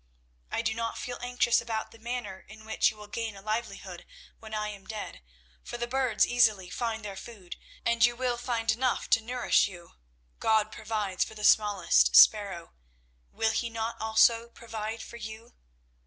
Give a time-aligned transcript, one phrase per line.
[0.49, 4.03] I do not feel anxious about the manner in which you will gain a livelihood
[4.39, 5.21] when I am dead,
[5.63, 9.93] for the birds easily find their food, and you will find enough to nourish you.
[10.39, 12.73] God provides for the smallest sparrow;
[13.31, 15.53] will He not also provide for you?